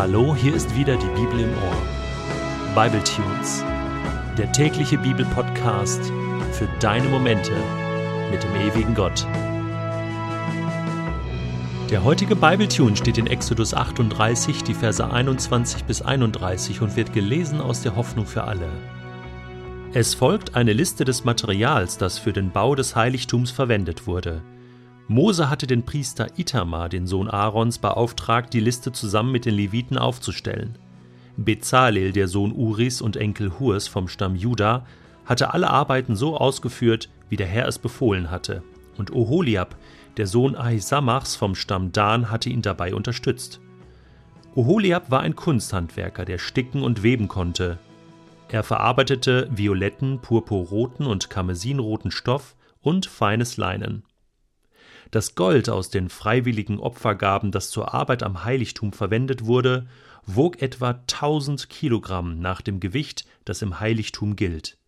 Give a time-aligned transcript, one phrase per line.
[0.00, 2.74] Hallo, hier ist wieder die Bibel im Ohr.
[2.74, 3.62] Bible Tunes,
[4.38, 6.10] der tägliche Bibelpodcast
[6.52, 7.52] für deine Momente
[8.30, 9.26] mit dem ewigen Gott.
[11.90, 17.12] Der heutige Bible Tune steht in Exodus 38, die Verse 21 bis 31 und wird
[17.12, 18.70] gelesen aus der Hoffnung für alle.
[19.92, 24.40] Es folgt eine Liste des Materials, das für den Bau des Heiligtums verwendet wurde.
[25.10, 29.98] Mose hatte den Priester Itamar, den Sohn Aarons, beauftragt, die Liste zusammen mit den Leviten
[29.98, 30.78] aufzustellen.
[31.36, 34.86] Bezalel, der Sohn Uris und Enkel Hurs vom Stamm Juda,
[35.24, 38.62] hatte alle Arbeiten so ausgeführt, wie der Herr es befohlen hatte,
[38.98, 39.74] und Oholiab,
[40.16, 43.60] der Sohn Ahisamachs vom Stamm Dan, hatte ihn dabei unterstützt.
[44.54, 47.78] Oholiab war ein Kunsthandwerker, der sticken und weben konnte.
[48.48, 54.04] Er verarbeitete violetten, purpurroten und karmesinroten Stoff und feines Leinen.
[55.10, 59.86] Das Gold aus den freiwilligen Opfergaben, das zur Arbeit am Heiligtum verwendet wurde,
[60.24, 64.78] wog etwa 1000 Kilogramm nach dem Gewicht, das im Heiligtum gilt.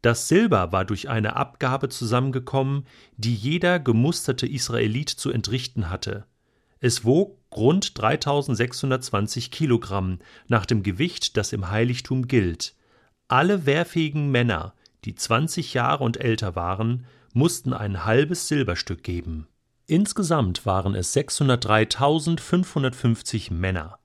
[0.00, 6.26] Das Silber war durch eine Abgabe zusammengekommen, die jeder gemusterte Israelit zu entrichten hatte.
[6.80, 12.74] Es wog rund 3620 Kilogramm nach dem Gewicht, das im Heiligtum gilt.
[13.28, 19.48] Alle wehrfähigen Männer, die 20 Jahre und älter waren, mussten ein halbes Silberstück geben.
[19.86, 23.98] Insgesamt waren es 603.550 Männer.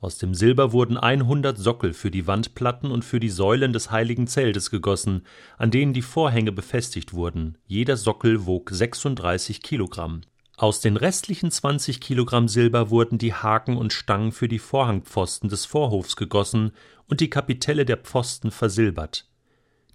[0.00, 4.26] Aus dem Silber wurden 100 Sockel für die Wandplatten und für die Säulen des heiligen
[4.26, 5.26] Zeltes gegossen,
[5.58, 7.58] an denen die Vorhänge befestigt wurden.
[7.66, 10.22] Jeder Sockel wog 36 Kilogramm.
[10.56, 15.66] Aus den restlichen 20 Kilogramm Silber wurden die Haken und Stangen für die Vorhangpfosten des
[15.66, 16.72] Vorhofs gegossen
[17.06, 19.29] und die Kapitelle der Pfosten versilbert.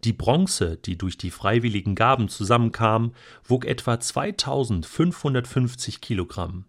[0.06, 6.66] Die Bronze, die durch die freiwilligen Gaben zusammenkam, wog etwa 2550 Kilogramm.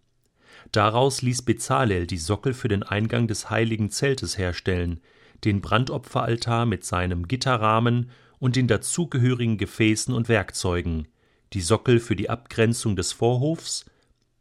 [0.71, 5.01] Daraus ließ Bezalel die Sockel für den Eingang des heiligen Zeltes herstellen,
[5.43, 8.09] den Brandopferaltar mit seinem Gitterrahmen
[8.39, 11.07] und den dazugehörigen Gefäßen und Werkzeugen,
[11.53, 13.85] die Sockel für die Abgrenzung des Vorhofs,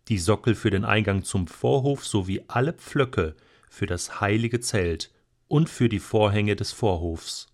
[0.08, 3.36] die Sockel für den Eingang zum Vorhof sowie alle Pflöcke
[3.68, 5.10] für das heilige Zelt
[5.48, 7.48] und für die Vorhänge des Vorhofs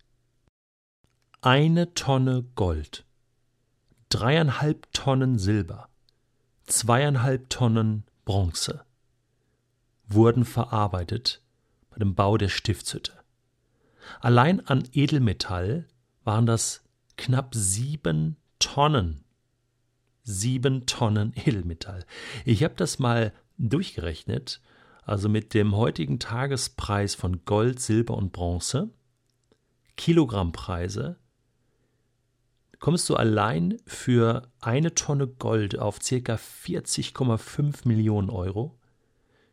[1.45, 3.03] eine Tonne Gold,
[4.07, 5.89] dreieinhalb Tonnen Silber,
[6.67, 8.85] zweieinhalb Tonnen Bronze
[10.07, 11.41] wurden verarbeitet
[11.89, 13.11] bei dem Bau der Stiftshütte.
[14.21, 15.85] Allein an Edelmetall
[16.23, 16.85] waren das
[17.17, 19.25] knapp sieben Tonnen.
[20.23, 22.05] Sieben Tonnen Edelmetall.
[22.45, 24.61] Ich habe das mal durchgerechnet.
[25.05, 28.91] Also mit dem heutigen Tagespreis von Gold, Silber und Bronze,
[29.97, 31.17] Kilogrammpreise,
[32.83, 36.35] kommst du allein für eine Tonne Gold auf ca.
[36.35, 38.77] 40,5 Millionen Euro,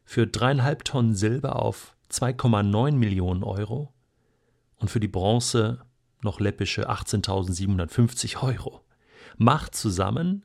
[0.05, 3.95] für dreieinhalb Tonnen Silber auf 2,9 Millionen Euro
[4.79, 5.81] und für die Bronze
[6.23, 8.81] noch läppische 18.750 Euro.
[9.37, 10.45] Macht zusammen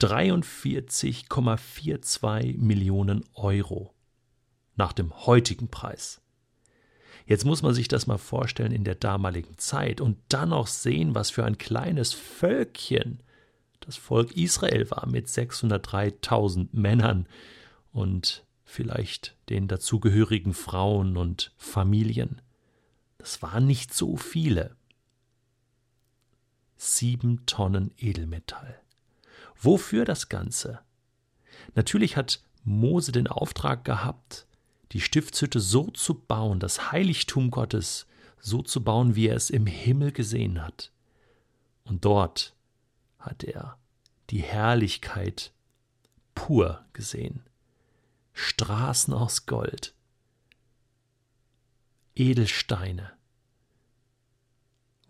[0.00, 3.92] 43,42 Millionen Euro
[4.76, 6.22] nach dem heutigen Preis.
[7.28, 11.14] Jetzt muss man sich das mal vorstellen in der damaligen Zeit und dann auch sehen,
[11.14, 13.22] was für ein kleines Völkchen
[13.80, 17.26] das Volk Israel war mit 603.000 Männern
[17.92, 22.40] und vielleicht den dazugehörigen Frauen und Familien.
[23.18, 24.74] Das waren nicht so viele.
[26.78, 28.80] Sieben Tonnen Edelmetall.
[29.60, 30.80] Wofür das Ganze?
[31.74, 34.46] Natürlich hat Mose den Auftrag gehabt,
[34.92, 38.06] die Stiftshütte so zu bauen, das Heiligtum Gottes
[38.40, 40.92] so zu bauen, wie er es im Himmel gesehen hat.
[41.84, 42.54] Und dort
[43.18, 43.78] hat er
[44.30, 45.52] die Herrlichkeit
[46.34, 47.42] pur gesehen.
[48.32, 49.94] Straßen aus Gold,
[52.14, 53.10] Edelsteine,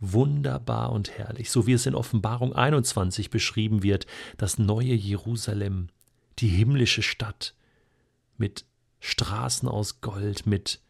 [0.00, 4.06] wunderbar und herrlich, so wie es in Offenbarung 21 beschrieben wird,
[4.38, 5.88] das neue Jerusalem,
[6.38, 7.54] die himmlische Stadt
[8.38, 8.64] mit
[9.00, 10.80] Straßen aus Gold mit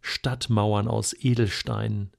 [0.00, 2.10] Stadtmauern aus Edelsteinen.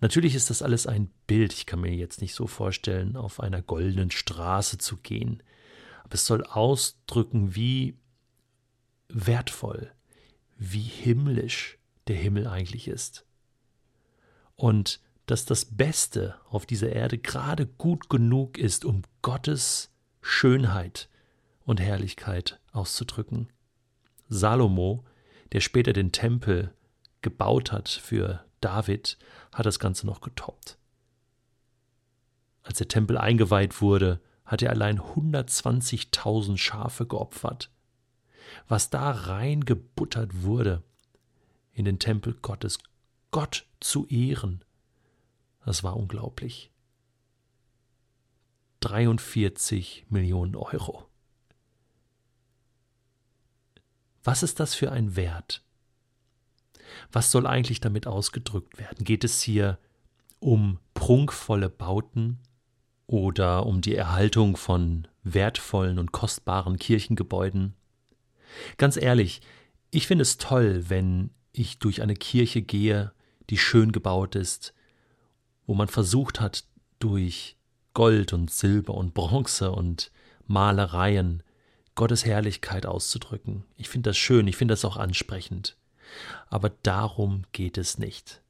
[0.00, 3.62] Natürlich ist das alles ein Bild, ich kann mir jetzt nicht so vorstellen, auf einer
[3.62, 5.42] goldenen Straße zu gehen,
[6.04, 7.96] aber es soll ausdrücken, wie
[9.08, 9.92] wertvoll,
[10.58, 11.78] wie himmlisch
[12.08, 13.24] der Himmel eigentlich ist.
[14.56, 19.90] Und dass das Beste auf dieser Erde gerade gut genug ist, um Gottes
[20.20, 21.08] Schönheit
[21.64, 23.48] und Herrlichkeit auszudrücken.
[24.28, 25.04] Salomo,
[25.52, 26.74] der später den Tempel
[27.20, 29.18] gebaut hat für David,
[29.52, 30.78] hat das Ganze noch getoppt.
[32.62, 37.70] Als der Tempel eingeweiht wurde, hat er allein 120.000 Schafe geopfert.
[38.68, 40.82] was da reingebuttert wurde
[41.72, 42.78] in den Tempel Gottes,
[43.30, 44.62] Gott zu ehren,
[45.64, 46.70] das war unglaublich.
[48.80, 51.06] 43 Millionen Euro.
[54.24, 55.62] Was ist das für ein Wert?
[57.10, 59.04] Was soll eigentlich damit ausgedrückt werden?
[59.04, 59.78] Geht es hier
[60.38, 62.38] um prunkvolle Bauten
[63.06, 67.74] oder um die Erhaltung von wertvollen und kostbaren Kirchengebäuden?
[68.76, 69.40] Ganz ehrlich,
[69.90, 73.12] ich finde es toll, wenn ich durch eine Kirche gehe,
[73.50, 74.72] die schön gebaut ist,
[75.66, 76.64] wo man versucht hat,
[76.98, 77.56] durch
[77.94, 80.10] Gold und Silber und Bronze und
[80.46, 81.42] Malereien
[81.94, 83.64] Gottes Herrlichkeit auszudrücken.
[83.76, 85.76] Ich finde das schön, ich finde das auch ansprechend.
[86.48, 88.42] Aber darum geht es nicht.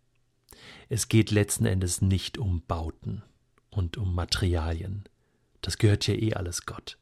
[0.89, 3.23] Es geht letzten Endes nicht um Bauten
[3.71, 5.05] und um Materialien.
[5.61, 6.99] Das gehört ja eh alles Gott.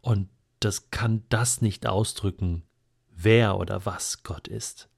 [0.00, 0.28] Und
[0.58, 2.62] das kann das nicht ausdrücken,
[3.10, 4.88] wer oder was Gott ist.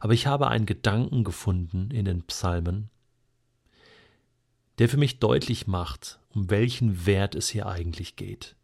[0.00, 2.90] Aber ich habe einen Gedanken gefunden in den Psalmen,
[4.78, 8.56] der für mich deutlich macht, um welchen Wert es hier eigentlich geht.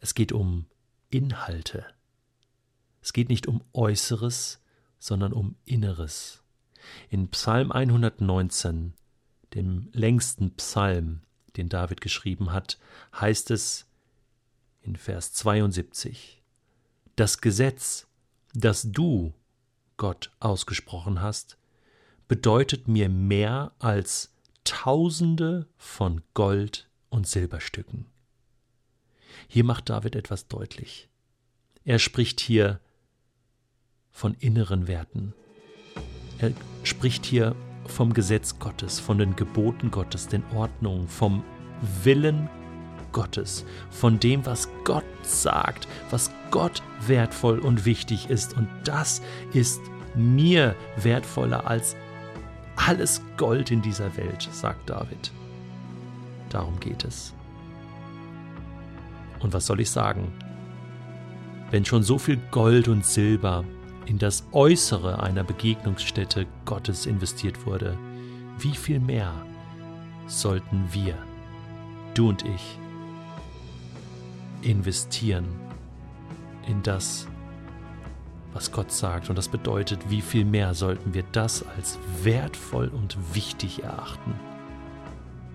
[0.00, 0.66] Es geht um
[1.10, 1.86] Inhalte.
[3.02, 4.60] Es geht nicht um Äußeres,
[4.98, 6.42] sondern um Inneres.
[7.10, 8.94] In Psalm 119,
[9.54, 11.20] dem längsten Psalm,
[11.56, 12.78] den David geschrieben hat,
[13.14, 13.86] heißt es
[14.80, 16.42] in Vers 72,
[17.16, 18.06] Das Gesetz,
[18.54, 19.34] das du,
[19.98, 21.58] Gott, ausgesprochen hast,
[22.26, 24.32] bedeutet mir mehr als
[24.64, 28.06] Tausende von Gold- und Silberstücken.
[29.48, 31.08] Hier macht David etwas deutlich.
[31.84, 32.80] Er spricht hier
[34.10, 35.34] von inneren Werten.
[36.38, 36.52] Er
[36.82, 37.54] spricht hier
[37.86, 41.42] vom Gesetz Gottes, von den Geboten Gottes, den Ordnungen, vom
[42.02, 42.48] Willen
[43.12, 48.56] Gottes, von dem, was Gott sagt, was Gott wertvoll und wichtig ist.
[48.56, 49.22] Und das
[49.52, 49.80] ist
[50.14, 51.96] mir wertvoller als
[52.76, 55.32] alles Gold in dieser Welt, sagt David.
[56.48, 57.34] Darum geht es.
[59.40, 60.32] Und was soll ich sagen?
[61.70, 63.64] Wenn schon so viel Gold und Silber
[64.06, 67.96] in das Äußere einer Begegnungsstätte Gottes investiert wurde,
[68.58, 69.32] wie viel mehr
[70.26, 71.14] sollten wir,
[72.14, 72.78] du und ich,
[74.62, 75.46] investieren
[76.66, 77.26] in das,
[78.52, 79.30] was Gott sagt.
[79.30, 84.34] Und das bedeutet, wie viel mehr sollten wir das als wertvoll und wichtig erachten,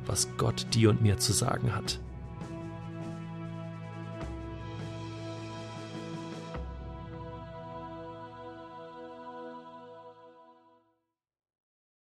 [0.06, 2.00] was Gott dir und mir zu sagen hat.